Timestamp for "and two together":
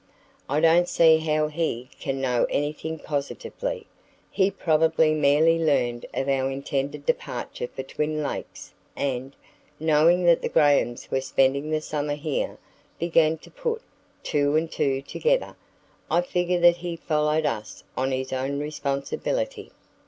14.55-15.55